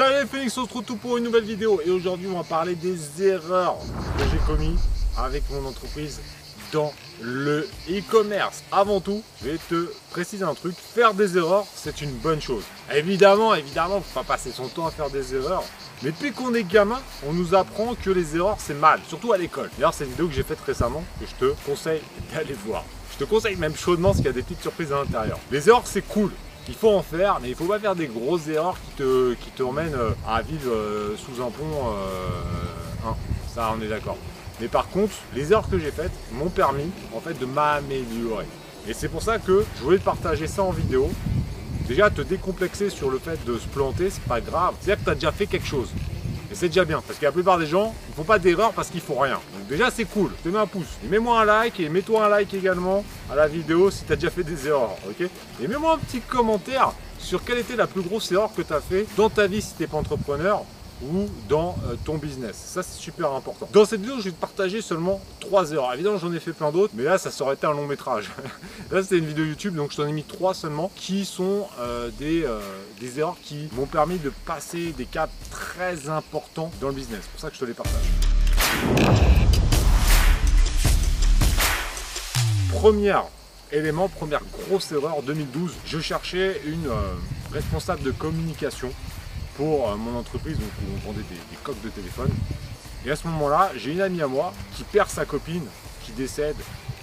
[0.00, 3.22] Salut Phoenix, on se retrouve pour une nouvelle vidéo et aujourd'hui on va parler des
[3.22, 3.76] erreurs
[4.16, 4.80] que j'ai commises
[5.18, 6.22] avec mon entreprise
[6.72, 8.62] dans le e-commerce.
[8.72, 12.62] Avant tout, je vais te préciser un truc, faire des erreurs, c'est une bonne chose.
[12.94, 15.64] Évidemment, évidemment, faut pas passer son temps à faire des erreurs.
[16.02, 19.36] Mais depuis qu'on est gamin, on nous apprend que les erreurs c'est mal, surtout à
[19.36, 19.68] l'école.
[19.76, 22.00] D'ailleurs, c'est une vidéo que j'ai faite récemmement que je te conseille
[22.32, 22.84] d'aller voir.
[23.12, 25.38] Je te conseille même chaudement parce qu'il y a des petites surprises à l'intérieur.
[25.50, 26.30] Les erreurs c'est cool,
[26.68, 29.50] il faut en faire, mais il faut pas faire des grosses erreurs qui te, qui
[29.50, 31.64] te euh, à vivre euh, sous un pont.
[31.64, 33.16] Euh, hein.
[33.54, 34.18] ça, on est d'accord.
[34.60, 38.46] Mais par contre, les erreurs que j'ai faites m'ont permis en fait de m'améliorer.
[38.86, 41.10] Et c'est pour ça que je voulais partager ça en vidéo.
[41.88, 44.74] Déjà, te décomplexer sur le fait de se planter, c'est pas grave.
[44.80, 45.88] C'est-à-dire que tu as déjà fait quelque chose.
[46.50, 48.88] Et c'est déjà bien, parce que la plupart des gens ne font pas d'erreur parce
[48.88, 49.38] qu'ils font rien.
[49.56, 50.98] Donc déjà c'est cool, je te mets un pouce.
[51.04, 54.16] Et mets-moi un like et mets-toi un like également à la vidéo si tu as
[54.16, 55.28] déjà fait des erreurs, ok?
[55.62, 58.80] Et mets-moi un petit commentaire sur quelle était la plus grosse erreur que tu as
[58.80, 60.64] fait dans ta vie si tu n'es pas entrepreneur
[61.02, 62.56] ou dans euh, ton business.
[62.56, 63.68] Ça, c'est super important.
[63.72, 65.92] Dans cette vidéo, je vais te partager seulement 3 heures.
[65.94, 68.30] Évidemment, j'en ai fait plein d'autres, mais là, ça serait été un long métrage.
[68.90, 72.10] là, c'était une vidéo YouTube, donc je t'en ai mis 3 seulement, qui sont euh,
[72.18, 72.60] des, euh,
[73.00, 77.20] des erreurs qui m'ont permis de passer des caps très importants dans le business.
[77.22, 78.00] C'est pour ça que je te les partage.
[82.72, 83.24] Première
[83.72, 86.88] élément, première grosse erreur 2012, je cherchais une
[87.52, 88.90] responsable de communication
[89.60, 92.30] pour euh, mon entreprise donc, où on vendait des, coques de téléphone.
[93.04, 95.64] Et à ce moment-là, j'ai une amie à moi qui perd sa copine,
[96.02, 96.56] qui décède,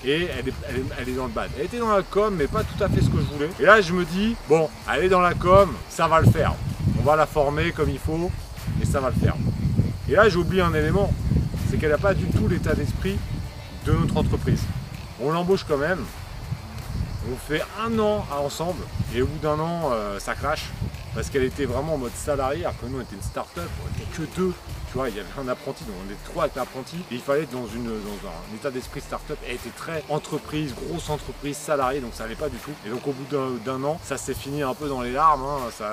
[0.04, 1.52] et elle est, dans le bad.
[1.56, 3.50] Elle était dans la com, mais pas tout à fait ce que je voulais.
[3.60, 6.56] Et là, je me dis, bon, elle est dans la com, ça va le faire.
[7.00, 8.32] On va la former comme il faut,
[8.82, 9.36] et ça va le faire.
[10.10, 11.14] Et là, j'ai oublié un élément,
[11.70, 13.20] c'est qu'elle n'a pas du tout l'état d'esprit
[13.86, 14.64] de notre entreprise.
[15.22, 16.04] On l'embauche quand même,
[17.32, 18.84] on fait un an ensemble,
[19.16, 20.66] et au bout d'un an, euh, ça crache
[21.18, 23.98] parce qu'elle était vraiment en mode salarié, alors que nous on était une start-up, on
[23.98, 24.54] était que deux.
[24.92, 26.62] Tu vois, il y avait un apprenti, donc on était trois avec et
[27.10, 29.38] il fallait être dans, un état d'esprit start-up.
[29.48, 32.72] Elle était très entreprise, grosse entreprise, salariée, donc ça allait pas du tout.
[32.86, 33.26] Et donc au bout
[33.66, 35.86] d'un an, ça s'est fini un peu dans les larmes, hein.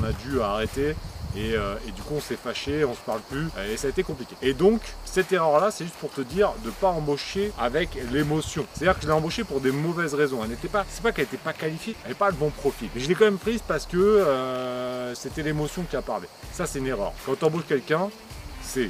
[0.00, 0.94] on a dû arrêter.
[1.36, 4.02] Euh, et, du coup, on s'est fâché, on se parle plus, et ça a été
[4.02, 4.34] compliqué.
[4.42, 8.66] Et donc, cette erreur-là, c'est juste pour te dire de ne pas embaucher avec l'émotion.
[8.74, 10.40] C'est-à-dire que je l'ai embauchée pour des mauvaises raisons.
[10.42, 12.88] Elle n'était pas qu'elle n'était pas qualifiée, elle n'avait pas le bon profil.
[12.94, 16.28] Mais je l'ai quand même prise parce que euh, c'était l'émotion qui a parlé.
[16.52, 17.12] Ça, c'est une erreur.
[17.24, 18.10] Quand tu embauches quelqu'un,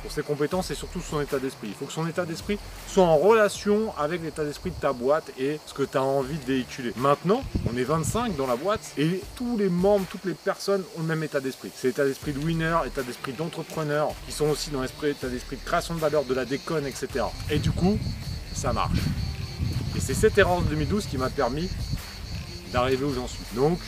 [0.03, 1.69] pour ses compétences et surtout son état d'esprit.
[1.69, 5.31] Il faut que son état d'esprit soit en relation avec l'état d'esprit de ta boîte
[5.39, 6.93] et ce que tu as envie de véhiculer.
[6.97, 7.43] Maintenant,
[7.73, 11.07] on est 25 dans la boîte et tous les membres, toutes les personnes ont le
[11.07, 11.71] même état d'esprit.
[11.75, 15.65] C'est l'état d'esprit de winner, état d'esprit d'entrepreneur, qui sont aussi dans l'état d'esprit de
[15.65, 17.25] création de valeur, de la déconne, etc.
[17.51, 17.99] Et du coup,
[18.55, 18.99] ça marche.
[19.97, 21.69] Et c'est cette erreur de 2012 qui m'a permis
[22.73, 23.45] d'arriver où j'en suis.
[23.55, 23.79] Donc,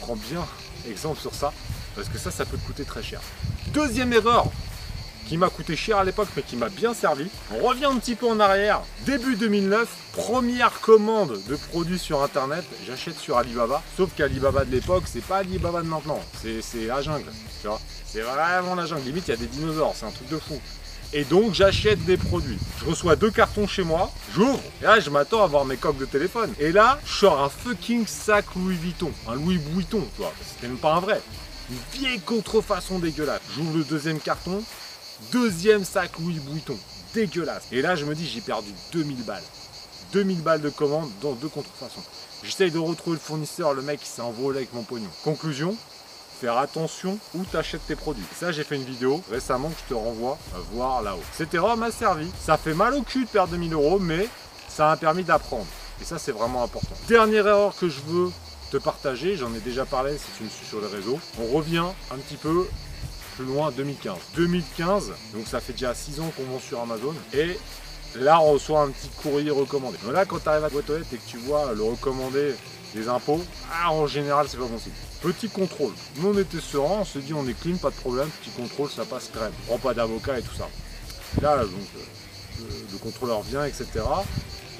[0.00, 0.44] prends bien
[0.88, 1.52] exemple sur ça,
[1.94, 3.20] parce que ça, ça peut te coûter très cher.
[3.68, 4.46] Deuxième erreur,
[5.32, 7.26] qui m'a coûté cher à l'époque mais qui m'a bien servi.
[7.58, 8.82] On revient un petit peu en arrière.
[9.06, 13.82] Début 2009, première commande de produits sur internet, j'achète sur Alibaba.
[13.96, 17.32] Sauf qu'Alibaba de l'époque, c'est pas Alibaba de maintenant, c'est la jungle.
[17.62, 19.04] Tu vois C'est vraiment la jungle.
[19.06, 20.60] Limite, il y a des dinosaures, c'est un truc de fou.
[21.14, 22.58] Et donc j'achète des produits.
[22.80, 25.96] Je reçois deux cartons chez moi, j'ouvre, et là je m'attends à voir mes coques
[25.96, 26.52] de téléphone.
[26.60, 30.68] Et là, je sors un fucking sac Louis Vuitton, un Louis Vuitton, tu vois, c'était
[30.68, 31.22] même pas un vrai.
[31.70, 33.40] Une vieille contrefaçon dégueulasse.
[33.54, 34.62] J'ouvre le deuxième carton,
[35.32, 36.78] Deuxième sac Louis Vuitton,
[37.14, 37.64] dégueulasse.
[37.72, 39.42] Et là, je me dis, j'ai perdu 2000 balles.
[40.12, 42.02] 2000 balles de commande dans deux contrefaçons.
[42.42, 45.08] J'essaye de retrouver le fournisseur, le mec qui s'est envolé avec mon pognon.
[45.24, 45.76] Conclusion,
[46.40, 48.24] faire attention où tu achètes tes produits.
[48.38, 50.38] Ça, j'ai fait une vidéo récemment que je te renvoie
[50.72, 51.22] voir là-haut.
[51.32, 52.28] Cette erreur m'a servi.
[52.44, 54.28] Ça fait mal au cul de perdre 2000 euros, mais
[54.68, 55.66] ça m'a permis d'apprendre.
[56.00, 56.94] Et ça, c'est vraiment important.
[57.06, 58.30] Dernière erreur que je veux
[58.72, 61.20] te partager, j'en ai déjà parlé si tu me suis sur les réseaux.
[61.38, 62.66] On revient un petit peu
[63.36, 64.16] plus loin 2015.
[64.36, 67.14] 2015, donc ça fait déjà 6 ans qu'on vend sur Amazon.
[67.32, 67.56] Et
[68.16, 69.98] là, on reçoit un petit courrier recommandé.
[70.10, 72.54] Là, quand tu arrives à boîte aux lettres et que tu vois le recommandé
[72.94, 73.40] des impôts,
[73.72, 74.94] ah, en général, c'est pas possible.
[75.20, 75.92] Petit contrôle.
[76.18, 78.28] Nous, on était serein, on se dit on est clean, pas de problème.
[78.42, 79.52] Petit contrôle, ça passe crème.
[79.68, 80.68] On prend pas d'avocat et tout ça.
[81.40, 83.86] Là, donc, euh, le contrôleur vient, etc.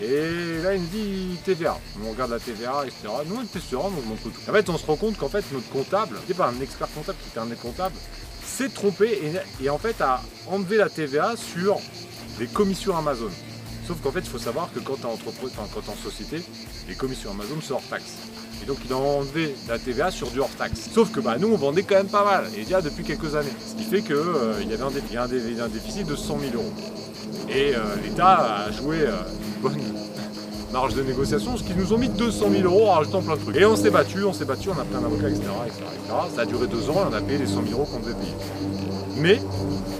[0.00, 1.78] Et là, il me dit TVA.
[2.05, 3.08] On regarde la TVA, etc.
[3.26, 4.32] Nous, on était serein, on montre tout.
[4.48, 7.19] En fait, on se rend compte qu'en fait, notre comptable, c'était pas un expert comptable
[7.22, 7.94] qui était un des comptables,
[8.52, 9.19] s'est trompé
[9.60, 11.81] et, en fait a enlevé la TVA sur
[12.38, 13.31] les commissions Amazon.
[13.87, 16.43] Sauf qu'en fait, il faut savoir que quand tu es quand en société,
[16.88, 18.19] les commissions Amazon sont hors taxe.
[18.62, 20.90] Et donc, il a enlevé la TVA sur du hors taxe.
[20.93, 23.52] Sauf que bah, nous, on vendait quand même pas mal, et déjà depuis quelques années.
[23.66, 26.72] Ce qui fait qu'il euh, y avait un, un, déficit de 100 000 euros.
[27.48, 29.16] Et euh, l'État a joué euh,
[29.56, 29.81] une bonne
[30.72, 33.40] marge de négociation, ce qui nous ont mis 200 000 euros en rajoutant plein de
[33.40, 33.56] trucs.
[33.56, 35.82] Et on s'est battu, on s'est battu, on a pris un avocat, etc., etc.,
[36.34, 38.14] Ça a duré deux ans et on a payé les 100 000 euros qu'on devait
[38.14, 38.34] payer.
[39.19, 39.40] Mais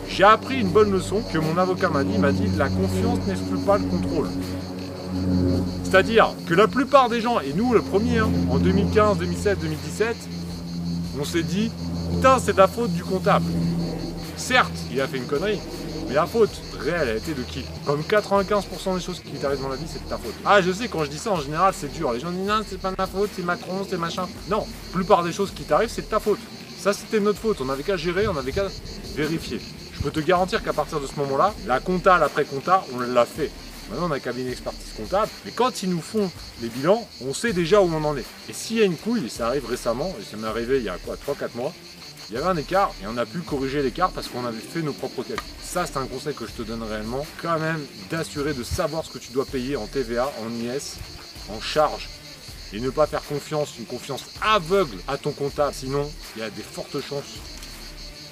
[0.08, 3.58] j'ai appris une bonne leçon que mon avocat m'a dit, m'a dit la confiance n'exclut
[3.58, 4.28] pas le contrôle.
[5.84, 10.16] C'est-à-dire que la plupart des gens, et nous le premier, hein, en 2015, 2017, 2017,
[11.20, 11.70] on s'est dit,
[12.14, 13.44] putain c'est la faute du comptable.
[14.36, 15.60] Certes, il a fait une connerie,
[16.12, 19.76] la faute réelle a été de qui Comme 95% des choses qui t'arrivent dans la
[19.76, 20.34] vie, c'est de ta faute.
[20.44, 22.12] Ah, je sais, quand je dis ça, en général, c'est dur.
[22.12, 24.28] Les gens disent, non, c'est pas de ma faute, c'est Macron, c'est machin.
[24.48, 26.40] Non, la plupart des choses qui t'arrivent, c'est de ta faute.
[26.78, 27.60] Ça, c'était notre faute.
[27.60, 28.66] On avait qu'à gérer, on avait qu'à
[29.14, 29.60] vérifier.
[29.92, 33.50] Je peux te garantir qu'à partir de ce moment-là, la compta, l'après-compta, on l'a fait.
[33.88, 35.28] Maintenant, on a un cabinet d'expertise comptable.
[35.44, 36.30] Mais quand ils nous font
[36.60, 38.24] les bilans, on sait déjà où on en est.
[38.48, 40.84] Et s'il y a une couille, et ça arrive récemment, et ça m'est arrivé il
[40.84, 41.72] y a quoi, 3-4 mois,
[42.28, 44.82] il y avait un écart et on a pu corriger l'écart parce qu'on avait fait
[44.82, 45.44] nos propres calculs.
[45.62, 47.26] Ça, c'est un conseil que je te donne réellement.
[47.40, 50.96] Quand même, d'assurer de savoir ce que tu dois payer en TVA, en IS,
[51.50, 52.08] en charge.
[52.72, 55.74] Et ne pas faire confiance, une confiance aveugle à ton comptable.
[55.74, 57.38] Sinon, il y a des fortes chances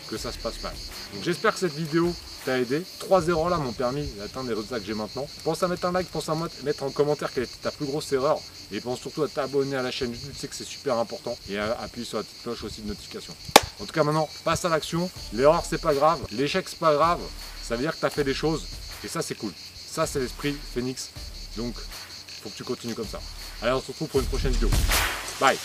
[0.09, 0.73] que ça se passe mal.
[1.15, 2.15] Donc j'espère que cette vidéo
[2.45, 2.83] t'a aidé.
[2.99, 5.27] Trois erreurs là m'ont permis d'atteindre les résultats que j'ai maintenant.
[5.45, 8.13] Pense à mettre un like, pense à mettre en commentaire quelle était ta plus grosse
[8.13, 8.39] erreur.
[8.73, 11.37] Et pense surtout à t'abonner à la chaîne YouTube, tu sais que c'est super important.
[11.49, 13.35] Et à appuyer sur la petite cloche aussi de notification.
[13.81, 15.11] En tout cas maintenant, passe à l'action.
[15.33, 17.21] L'erreur c'est pas grave, l'échec c'est pas grave.
[17.63, 18.67] Ça veut dire que tu as fait des choses.
[19.05, 19.53] Et ça c'est cool.
[19.75, 21.11] Ça c'est l'esprit Phoenix.
[21.57, 21.75] Donc
[22.43, 23.21] faut que tu continues comme ça.
[23.63, 24.71] Allez on se retrouve pour une prochaine vidéo.
[25.41, 25.59] Bye